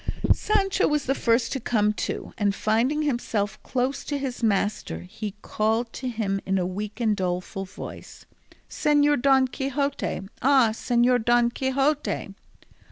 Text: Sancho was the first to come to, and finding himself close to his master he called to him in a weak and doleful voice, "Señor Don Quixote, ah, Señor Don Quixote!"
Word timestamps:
Sancho 0.33 0.87
was 0.87 1.05
the 1.05 1.13
first 1.13 1.51
to 1.51 1.59
come 1.59 1.93
to, 1.93 2.33
and 2.35 2.55
finding 2.55 3.03
himself 3.03 3.61
close 3.61 4.03
to 4.05 4.17
his 4.17 4.41
master 4.41 5.01
he 5.01 5.35
called 5.43 5.93
to 5.93 6.09
him 6.09 6.41
in 6.43 6.57
a 6.57 6.65
weak 6.65 6.99
and 6.99 7.15
doleful 7.15 7.65
voice, 7.65 8.25
"Señor 8.67 9.21
Don 9.21 9.47
Quixote, 9.47 10.21
ah, 10.41 10.69
Señor 10.73 11.23
Don 11.23 11.51
Quixote!" 11.51 12.33